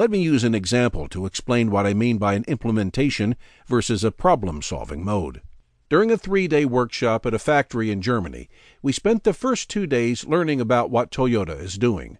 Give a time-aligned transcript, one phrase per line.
[0.00, 4.10] Let me use an example to explain what I mean by an implementation versus a
[4.10, 5.42] problem solving mode.
[5.90, 8.48] During a three day workshop at a factory in Germany,
[8.80, 12.16] we spent the first two days learning about what Toyota is doing.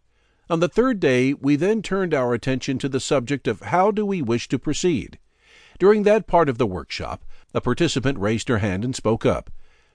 [0.51, 4.05] On the third day, we then turned our attention to the subject of how do
[4.05, 5.19] we wish to proceed.
[5.79, 7.25] During that part of the workshop,
[7.55, 9.49] a participant raised her hand and spoke up.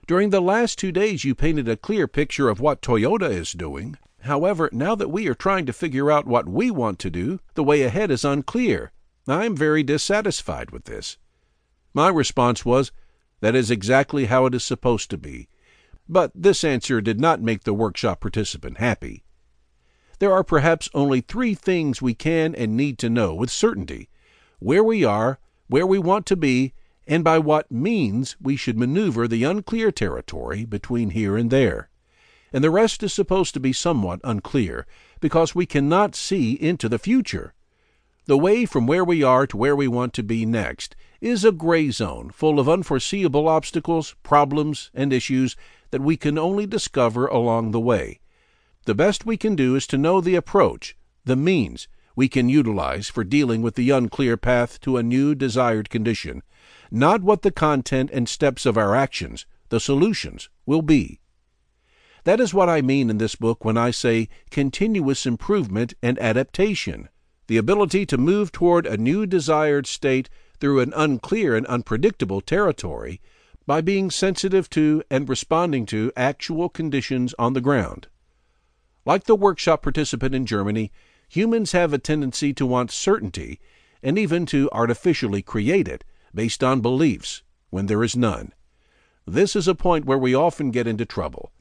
[0.07, 3.95] During the last two days, you painted a clear picture of what Toyota is doing.
[4.25, 7.63] However, now that we are trying to figure out what we want to do, the
[7.63, 8.91] way ahead is unclear.
[9.27, 11.17] I am very dissatisfied with this.
[11.93, 12.91] My response was,
[13.41, 15.47] That is exactly how it is supposed to be.
[16.09, 19.23] But this answer did not make the workshop participant happy.
[20.17, 24.09] There are perhaps only three things we can and need to know with certainty
[24.57, 26.73] where we are, where we want to be,
[27.05, 31.89] and by what means we should maneuver the unclear territory between here and there.
[32.55, 34.87] And the rest is supposed to be somewhat unclear,
[35.19, 37.53] because we cannot see into the future.
[38.25, 41.51] The way from where we are to where we want to be next is a
[41.51, 45.57] gray zone full of unforeseeable obstacles, problems, and issues
[45.91, 48.21] that we can only discover along the way
[48.85, 53.09] the best we can do is to know the approach, the means, we can utilize
[53.09, 56.43] for dealing with the unclear path to a new desired condition,
[56.91, 61.19] not what the content and steps of our actions, the solutions, will be.
[62.25, 67.09] That is what I mean in this book when I say continuous improvement and adaptation,
[67.45, 70.27] the ability to move toward a new desired state
[70.59, 73.21] through an unclear and unpredictable territory
[73.67, 78.07] by being sensitive to and responding to actual conditions on the ground.
[79.05, 80.91] Like the workshop participant in Germany,
[81.29, 83.59] humans have a tendency to want certainty
[84.01, 86.03] and even to artificially create it
[86.33, 88.51] based on beliefs when there is none.
[89.27, 91.51] This is a point where we often get into trouble.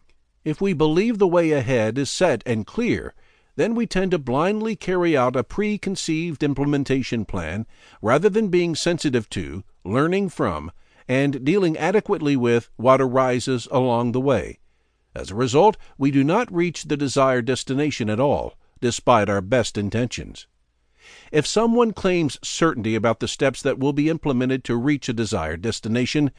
[0.45, 3.15] If we believe the way ahead is set and clear,
[3.57, 7.67] then we tend to blindly carry out a preconceived implementation plan
[8.03, 10.71] rather than being sensitive to, learning from,
[11.09, 14.59] and dealing adequately with what arises along the way.
[15.15, 19.79] As a result, we do not reach the desired destination at all, despite our best
[19.79, 20.47] intentions.
[21.31, 25.63] If someone claims certainty about the steps that will be implemented to reach a desired
[25.63, 26.33] destination,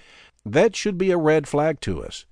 [0.45, 2.25] that should be a red flag to us.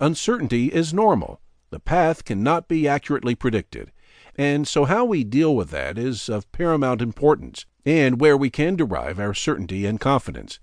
[0.00, 1.40] Uncertainty is normal.
[1.70, 3.92] The path cannot be accurately predicted,
[4.36, 8.74] and so how we deal with that is of paramount importance, and where we can
[8.74, 10.58] derive our certainty and confidence.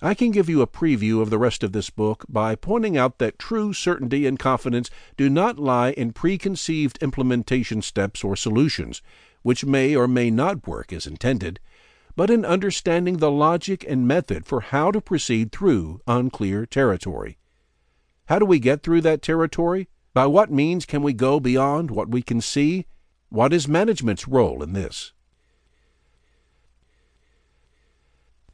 [0.00, 3.18] I can give you a preview of the rest of this book by pointing out
[3.18, 9.02] that true certainty and confidence do not lie in preconceived implementation steps or solutions,
[9.42, 11.58] which may or may not work as intended,
[12.14, 17.36] but in understanding the logic and method for how to proceed through unclear territory.
[18.30, 19.88] How do we get through that territory?
[20.14, 22.86] By what means can we go beyond what we can see?
[23.28, 25.12] What is management's role in this?